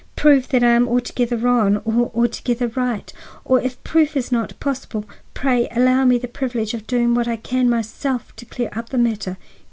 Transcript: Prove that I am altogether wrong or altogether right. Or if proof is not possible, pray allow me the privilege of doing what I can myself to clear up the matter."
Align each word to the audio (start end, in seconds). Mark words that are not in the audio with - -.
Prove 0.15 0.47
that 0.49 0.63
I 0.63 0.71
am 0.71 0.87
altogether 0.87 1.37
wrong 1.37 1.77
or 1.85 2.11
altogether 2.15 2.69
right. 2.69 3.13
Or 3.45 3.61
if 3.61 3.83
proof 3.83 4.17
is 4.17 4.31
not 4.31 4.59
possible, 4.59 5.05
pray 5.35 5.67
allow 5.69 6.05
me 6.05 6.17
the 6.17 6.27
privilege 6.27 6.73
of 6.73 6.87
doing 6.87 7.13
what 7.13 7.27
I 7.27 7.35
can 7.35 7.69
myself 7.69 8.35
to 8.37 8.45
clear 8.45 8.69
up 8.73 8.89
the 8.89 8.97
matter." 8.97 9.37